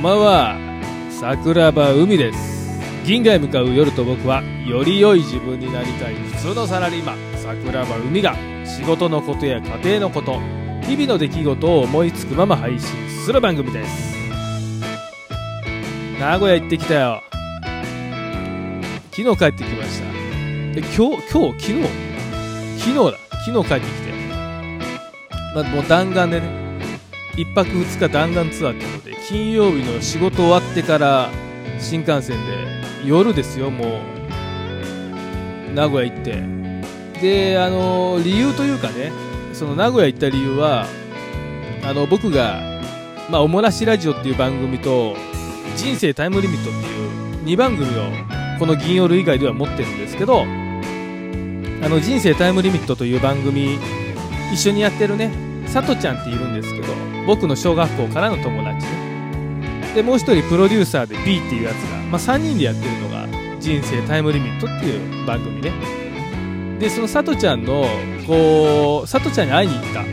[0.00, 0.56] んばんは
[1.10, 2.80] 桜庭海です。
[3.04, 6.14] 銀河へ向かう夜と僕はより良い自分になりたい。
[6.14, 8.34] 普通のサラリーマン桜庭海が
[8.64, 10.40] 仕事のことや家庭のこと
[10.86, 14.16] 日々の出来事を思いつくまま配信する番組です。
[16.18, 17.22] 名古屋行ってきたよ。
[19.10, 20.06] 昨日帰ってきました。
[20.72, 21.60] で今日今日？
[21.60, 21.84] 昨日？
[22.78, 23.18] 昨日だ。
[23.44, 24.12] 昨日帰ってきて。
[25.54, 26.58] まあもう弾丸でね。
[27.36, 28.99] 1泊2日弾丸ツアーっていうの。
[28.99, 28.99] で
[29.30, 31.30] 金曜日の仕事終わってから
[31.78, 34.02] 新幹線で夜ですよも
[35.70, 36.42] う名古屋行って。
[37.22, 39.12] であの理由というかね
[39.52, 40.86] その名古屋行った理由は
[41.84, 42.60] あの僕が
[43.30, 45.16] 「まあ、おもらしラジオ」っていう番組と
[45.76, 48.10] 「人生タイムリミット」っていう2番組を
[48.58, 53.78] この銀夜以外では持ってるんですけどあの人生タイムリミットという番組
[54.52, 55.30] 一緒にやってるね
[55.66, 56.88] さとちゃんっているんですけど
[57.28, 58.99] 僕の小学校からの友達ね。
[59.94, 63.26] でもう一人プロデューサーで B っていうやつが、まあ、3人でやってるのが
[63.58, 65.72] 人生タイムリミットっていう番組ね。
[66.78, 67.84] でそのさとちゃんの
[68.26, 70.04] こうさとちゃんに会いに行った。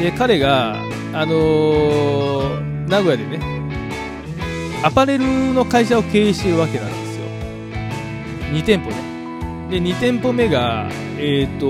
[0.00, 0.80] で彼が
[1.12, 3.40] あのー、名古屋でね
[4.82, 7.24] アパレルの会社を経営してるわけなんですよ。
[8.52, 8.96] 2店舗ね。
[9.70, 10.88] で2店舗目が
[11.18, 11.66] えっ、ー、と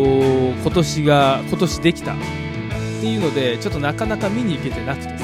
[0.62, 2.17] 今年が今年できたっ
[3.01, 5.18] ていうのでちょっとなかなか見に行けてなくて。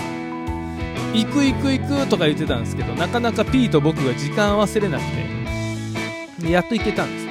[1.15, 5.35] 行く行く行くとか言ってたんですけどなかなか P と僕が時間合わせれなくて。
[6.47, 7.27] でやっと行けたんです。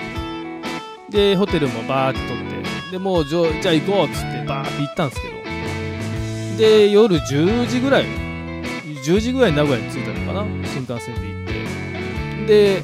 [1.11, 2.91] でホテルもバーって取って。
[2.91, 5.33] でもうじゃあ行こうっつってバーって行ったんですけど。
[6.57, 8.05] で夜10時ぐらい
[9.05, 10.45] 10時ぐらい名古屋に着いたのかな？
[10.67, 11.43] 新幹線で行
[12.43, 12.83] って。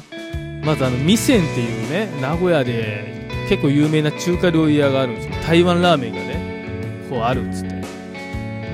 [0.64, 7.79] まずあの味仙っていうね名古屋で結構有名な中華料理屋があるんですよ台湾ラーメンがねこうあるっつって。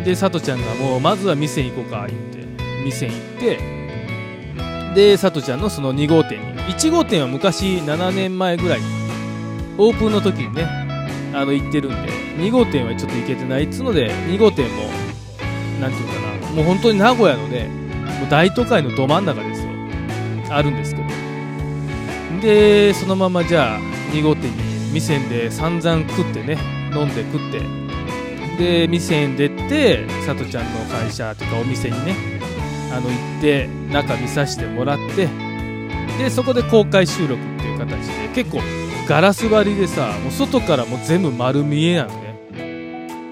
[0.06, 2.46] でさとちゃんがもうまずは味仙行こうか言って
[2.84, 3.58] 味仙行って
[4.94, 8.80] でさとちゃんのその2号店に1号店は昔7年前ぐらい
[9.76, 10.62] オープンの時にね
[11.34, 14.84] あの行ってるんで2号店はちょっと行けてないっつうので2号店も
[15.80, 17.66] 何て言うかなもう本当に名古屋のね
[18.20, 19.70] もう大都会のど真ん中ですよ。
[20.50, 21.08] あるんですけど。
[22.40, 23.80] でそのままじゃあ
[24.12, 26.56] 2号店に店で散々食ってね
[26.94, 27.85] 飲んで食って
[28.58, 32.14] で店に出てさとちゃんの会社とかお店にね
[32.92, 35.28] あの行って中見させてもらって
[36.18, 38.60] でそこで公開収録っていう形で結構
[39.06, 42.26] ガラス張りでさもう外からも全部丸見えなのね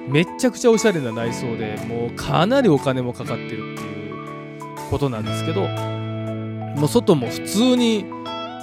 [0.09, 8.05] めっちゃくちゃおしゃれな内装でもうかなりお金もかかってるっていうことなんですけどもう外も普通に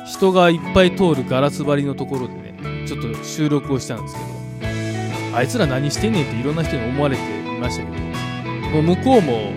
[0.06, 4.41] 人がいっぱい通るガラス張りのところでねちょっと収録をしたんですけど
[5.34, 8.02] あいつら何してんねんっていろんな人に思われていましたけど
[8.72, 9.52] もう向こうも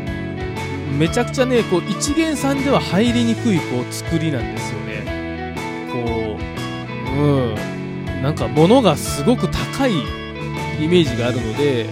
[0.98, 5.54] めちゃくちゃねこう一元さんでは入りにくいこう作りなんですよね。
[5.92, 6.38] こ
[7.16, 7.54] ううん
[8.22, 9.92] なんか物がすごく高い
[10.80, 11.86] イメージがあるので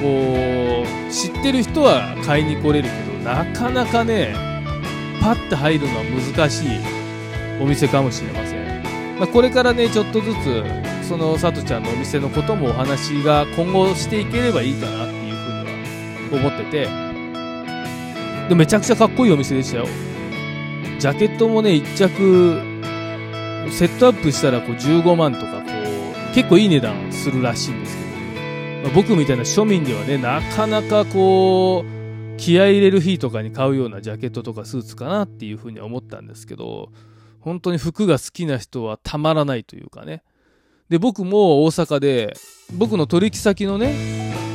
[0.00, 4.34] こう知ってる人は買いに来れるけどなかなかね
[5.20, 6.68] パッて入るのは難しい
[7.60, 17.02] お店かもしれません、まあ、これからねちょっとずつそのさとちゃんのお店のこともお話が今後していければいいかなっていうふうには思ってて。
[18.48, 19.86] でめちゃくちゃかっこいいお店でしたよ。
[20.98, 22.60] ジャケットもね1着
[23.70, 25.68] セットアップしたらこう15万とかこ
[26.30, 36.90] う結構いい値段するらしいんですけど、まあ、僕みたいな庶民ではねなかなかこう気合入れる日とかに買うようなジャケットとかスーツかなっていうふうに思ったんですけど。
[37.42, 40.22] 本当に服が好きな人はたまらないというかね。
[40.92, 42.36] で、僕も大阪で、
[42.76, 43.94] 僕の取引先のね、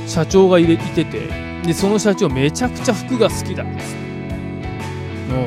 [0.06, 1.28] 社長がいれいてて、
[1.66, 3.96] で、その社長めちゃくちゃ服が好きだんです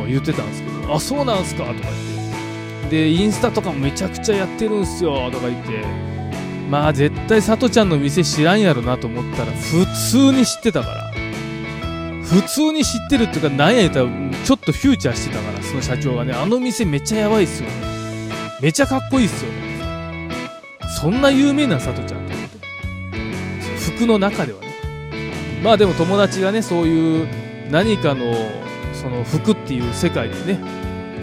[0.04, 1.66] う、言ってたんですけど、あ、そうなんすか？
[1.66, 2.90] とか言って。
[2.90, 5.84] で、インスタとかもめちゃくちゃやってるんすよとか言って、
[6.68, 11.12] まあ絶対さとちゃんの店知らんやろなと思ったら、普通に知ってたから。
[12.24, 14.08] 普通に知ってるっていうか、なんやったら、
[14.44, 17.74] ちょっとフューチャーしてたから、その社長がね、あの店めっちゃやばいっすよね。
[18.60, 19.59] めちゃかっこいいっすよね。
[21.00, 22.26] そんな有名な佐藤ちゃん？
[22.26, 22.58] と思って。
[23.96, 24.68] 服の中ではね。
[25.62, 27.28] まあでも友達がね、そういう
[27.70, 28.34] 何かの、
[28.92, 30.60] その服っていう世界でね、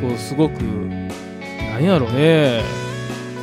[0.02, 2.64] こう、すごく、なんやろね、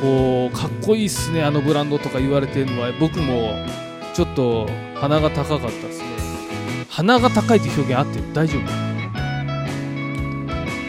[0.01, 3.53] こう、かっこいいっすね、あのブランドとか言われてるのは、僕も、
[4.13, 6.05] ちょっと鼻が高かったっすね。
[6.89, 8.61] 鼻が高いって表現合って大丈夫？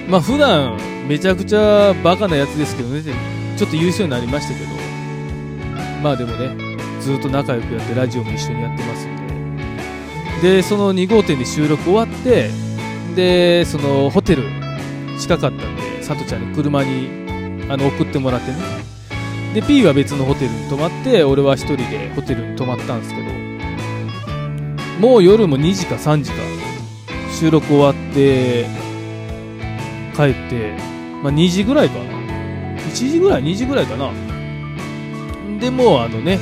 [0.09, 0.79] まあ普段
[1.09, 3.03] めちゃくちゃバカなやつですけどね
[3.57, 4.86] ちょっと優秀になりましたけど
[6.03, 6.57] まあでもね
[7.01, 9.17] ずっと仲良くやってラジオも一緒にやってますん
[10.43, 10.57] で。
[10.57, 12.51] でその2号店で収録終わって
[13.15, 14.45] でそのホテル
[15.19, 17.09] 近かったんでさとちゃんに車に
[17.71, 18.59] あの送ってもらってね。
[19.55, 23.47] で P は別のホテルに泊まって俺は1人でホテルに泊まったんですけど。
[25.01, 26.37] もう夜も2時か3時か
[27.31, 28.65] 収録終わって
[30.17, 30.75] 帰って、
[31.23, 32.05] まあ、2時ぐらいかな。
[32.79, 34.11] 1時ぐらい2時ぐらいかな。
[35.59, 36.39] でもあのね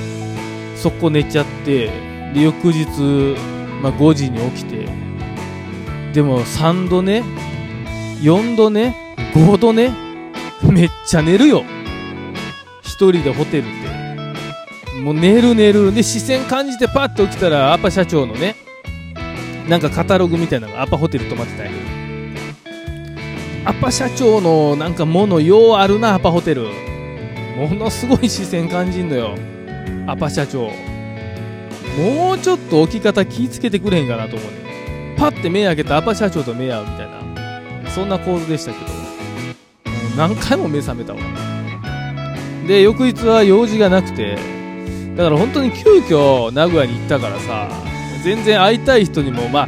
[0.76, 1.90] そこ寝ちゃって
[2.34, 3.36] で翌日、
[3.82, 4.88] まあ、5時に起きて
[6.12, 7.22] でも3度ね
[8.22, 8.96] 4度ね
[9.34, 9.92] 5度ね
[10.62, 11.64] めっちゃ寝るよ。
[12.82, 13.68] 一人でホテルっ
[14.92, 15.92] てもう寝る寝る。
[15.94, 18.56] で視線感じてパッと起きたらアパ社長のね
[19.68, 21.84] なんかカタログみたいなのがアパホテル泊まってたんやけど。
[23.66, 26.68] アパ社長のなんかものようあるなアパホテル。
[27.56, 29.34] ものすごい視線感じんのよ。
[30.06, 30.70] アパ社長。
[31.98, 37.90] もうちょっと置き方気ぃつけてくれへんかなと思うねパッて目開けたアパ社長と目合うみたいな。
[37.90, 38.86] そんな構図でしたけど。
[40.16, 41.20] 何回も目覚めたわ。
[42.66, 44.36] で翌日は用事がなくて。
[45.16, 47.68] だから本当に急遽名古屋に行ったからさ
[48.24, 49.66] 全然会いたい人にもまあ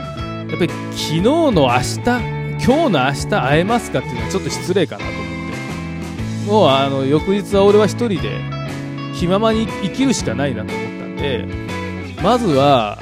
[0.51, 5.26] やっぱり昨日の明日今日の明日会えますかっていうのはちょっと失礼かなと。
[6.47, 8.41] もうあの翌日は俺は一人で
[9.15, 11.45] 気ままに生きるしかないなと思ったんで
[12.23, 12.99] まずは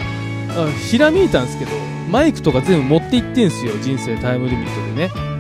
[0.91, 1.73] ひらめいたんですけど
[2.11, 5.35] マイクとか全部持って行ってんすよ人生タイムリミットでね。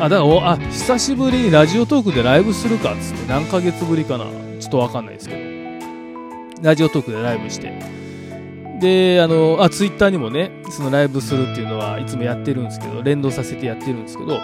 [0.00, 4.26] あだからおあ久しぶりにラジオトークでライブするかっつって何ヶ月ぶりかな。
[4.60, 6.62] ちょっとわかんないですけど。
[6.62, 7.72] ラジオトークでライブして。
[8.80, 14.38] であのあツイッターにもねそのライブするっていうのはいつもやってるんですけど連動させてやってるんですけど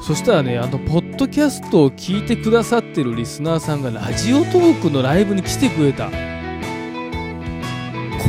[0.00, 6.08] そしたらねあのポッドキャストを聞いてくださってるリスナーさんがラジオトークのライブに来てくれた。
[6.08, 6.12] こ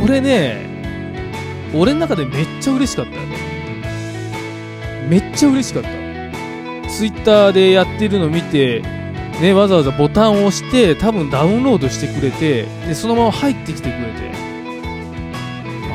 [0.08, 0.70] れね
[1.74, 3.38] 俺の中でめっちゃ嬉しかったよね。
[5.10, 5.90] めっちゃ嬉しかった。
[6.90, 8.82] ツイッターでやってるの見て
[9.42, 14.32] ねわざわざボタンを押して多分ダウンロードしてくれてでそのまま入ってきてくれて。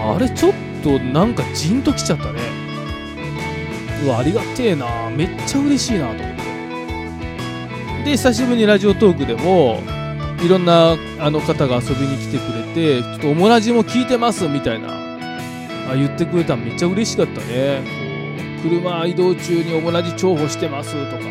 [0.08, 0.52] あれちょっ
[0.82, 2.65] となんかジンときちゃったね。
[4.04, 4.86] うわありがてえな。
[5.10, 8.04] めっちゃ嬉しいなと思って。
[8.04, 9.80] で久しぶりにラジオトークでも
[10.44, 14.88] いろんなあの方が遊びに来てくれてちょっとオモラジも聞いてますみたいな。
[15.88, 17.82] あ言ってくれたのめっちゃ嬉しかったね。
[18.62, 21.24] 車移動中にオモラジ重宝してますとか。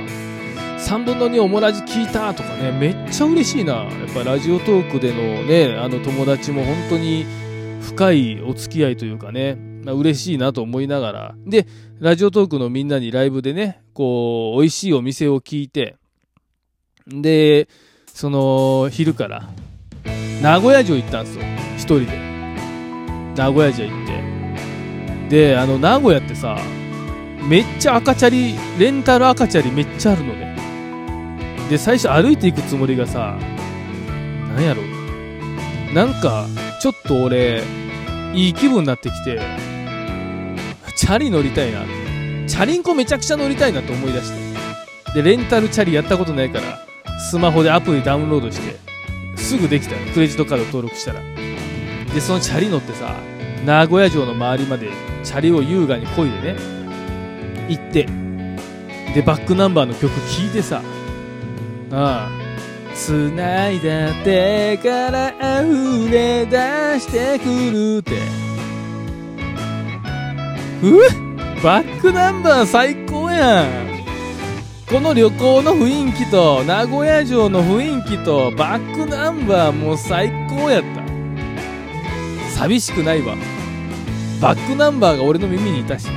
[0.78, 2.72] 3分の2オモラジ聞いたとかね。
[2.72, 3.74] めっちゃ嬉しいな。
[3.74, 7.26] やっぱラジオトークでのねあの友達も本当に
[7.82, 11.36] 深いお付き合いというかね、まあ、嬉しいなと思いながら。
[11.46, 11.68] で
[12.00, 15.96] ラジオトークのみんなにライブでねこう美味しいお店を聞いて
[17.08, 17.70] で
[18.08, 19.48] その昼から
[20.42, 21.44] 名古屋城行ったんですよ。
[21.78, 22.26] 一人で。
[23.38, 24.08] 名古屋城行っ
[25.30, 25.30] て。
[25.30, 26.58] であの名古屋ってさ
[27.48, 30.56] めっちゃ赤チャリレンタル赤チャリめっちゃあるのね。
[31.70, 33.38] で最初歩いていくつもりがさ
[34.56, 34.82] なんやろ
[35.94, 36.48] なんか
[36.82, 37.64] ちょっと俺
[38.34, 39.40] いい気分になってきて
[40.96, 41.82] チャリ乗りたいな。
[42.48, 44.32] チャリンコめちゃくちゃ乗りたいなと思い出し
[45.14, 45.22] て。
[45.22, 48.76] でレンタルチャリやったことないからスマホでアプリダウンロードして
[49.36, 49.96] すぐできた。
[50.14, 51.22] クレジットカード登録したら。
[52.14, 53.16] でそのチャリ乗ってさ
[53.66, 54.90] 名古屋城の周りまで
[55.24, 56.60] チャリを優雅に漕いでね
[57.68, 58.08] 行って。
[59.14, 60.82] でバックナンバーの曲聴いてさ
[61.92, 62.46] ああ。
[62.96, 65.30] 繋いだ手から
[65.62, 66.58] 溢れ出
[67.00, 68.45] してくるって。
[70.84, 73.96] うバックナンバー最高やん。
[74.90, 81.04] この旅行の雰囲気と名古屋城の雰囲気とバックナンバーもう最高やった。
[82.52, 83.36] 寂しくないわ。
[84.42, 86.08] バックナンバーが俺の耳にいたし。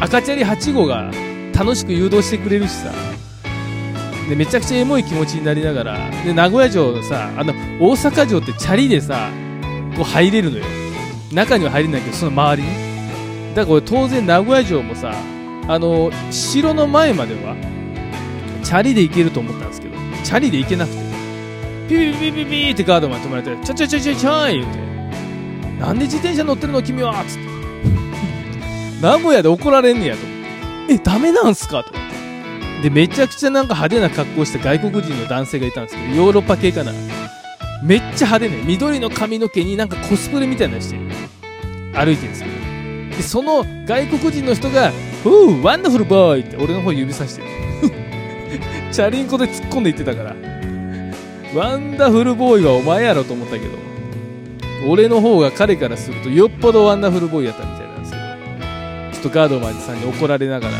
[0.00, 1.10] 赤チャリ8号が
[1.54, 2.92] 楽しく誘導してくれるしさ。
[4.28, 6.10] でめちゃくちゃエモい気持ちになりながら。
[6.24, 9.30] で名古屋城のさあの大阪城ってチャリでさ
[9.96, 10.64] こう入れるのよ。
[11.32, 12.89] 中には入れないけどその周りに。
[13.54, 15.12] だから俺当然名古屋城もさ
[15.68, 17.56] あの城の前までは
[18.62, 20.98] チャリで行けると思ったんですけどチャリで行けなくて
[21.88, 24.78] ピピピピピってガードマンに止まれてちょちょちょちょちょい言うて
[25.80, 27.50] なんで自転車乗ってるの君はっつって。
[29.00, 30.20] 名古屋で怒られんねやと。
[30.90, 31.82] えダメなんすか？
[31.82, 31.90] と。
[31.90, 36.92] 思ってでめちゃくちゃなんか派手な格好した外国人の男性がいたんですけどヨーロッパ系かな。
[37.82, 38.62] めっちゃ派手ね。
[38.66, 40.98] 緑の髪の毛になんかコスプレみたいなのして
[41.94, 42.59] 歩いてるんですけど。
[43.16, 47.48] でその外国人の人が「ふう wonderful boy!」って俺の方指さしてる。
[48.90, 50.34] チャリンコで突っ込んでいってたから。
[51.54, 53.90] wonderful boy はお前やろと思ったけど。
[54.86, 58.22] 俺の方が彼からするとよっぽど wonderful boy やったみたいなんですけど
[59.12, 60.74] ちょっとガードマンさんに怒られながら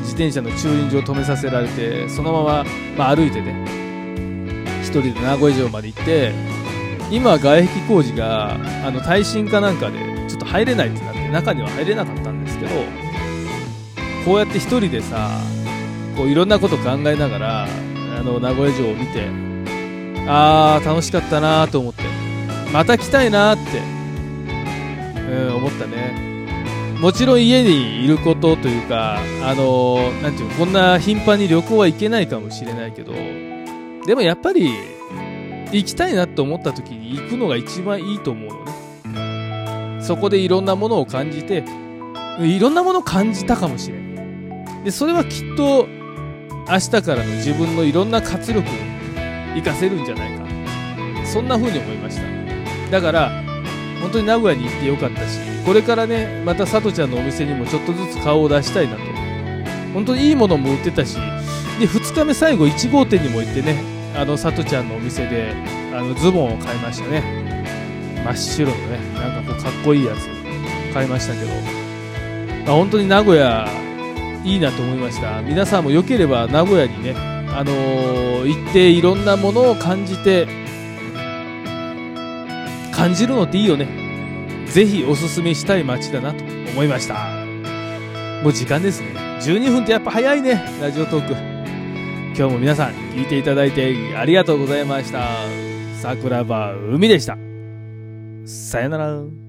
[0.00, 2.64] 自転車の駐輪場止めさせられてそのまま、
[2.96, 3.66] まあ、歩いてね
[4.82, 6.32] 一人で名古屋城まで行って
[7.10, 8.54] 今外壁工事が
[8.86, 12.70] あの耐震かなんかでちょっと入れないってな中には入れなかったんですけど
[14.24, 15.30] こうやって一人でさ
[16.16, 19.28] こういろんなこと考えながらあの名古屋城を見て
[20.26, 22.02] あー楽しかったなと思って
[22.72, 23.62] また来たいなって、
[25.30, 26.34] うん、思ったね。
[27.00, 33.12] もちろん家にいることというかあのー、ていうこんな頻繁に旅行は行けないかもしれないけど
[34.06, 34.70] でもやっぱり
[35.70, 38.83] 行きたいなと思った時に行くのが一番いいと思うのね。
[40.04, 41.64] そこでいろんなものを感じて
[42.40, 44.84] いろんなものを感じたかもしれん。
[44.84, 45.88] でそれはきっと
[46.68, 50.44] 明日からの自分のいろんな活力に活かせるんじゃないか。
[51.24, 52.22] そんな風に思いました。
[52.90, 53.42] だから
[54.02, 59.00] 本当に名古屋に行ってよかったしこれからねまたさとちゃんのお店にもちょっとずつ顔を出したいなと。
[59.94, 61.14] 本当にいいものも売ってたし
[61.78, 63.80] で2日目最後1号店にも行ってね
[64.16, 65.54] あのさとちゃんのお店で
[65.94, 67.43] あのズボンを買いましたね。
[68.24, 70.28] 真っ白のねなんかこうかっこいいやつ
[70.94, 71.46] 買いましたけど、
[72.64, 73.68] まあ、本当に名古屋
[74.44, 75.40] いいなと思いました。
[75.42, 80.46] 皆さんもよければ名古屋にねあのー、行っていろんなものを感じて
[82.92, 83.86] 感じるのっていいよね。
[84.66, 87.14] ぜひおすすめしたい街だなと思いました。
[88.42, 89.08] もう時間ですね。
[89.40, 91.34] 12分ってやっぱ早いねラジオトーク。
[92.36, 95.28] 今日も皆さん聞いていただいてありがとうございました。
[96.00, 97.53] 桜庭海でした。
[98.44, 99.43] さよなら。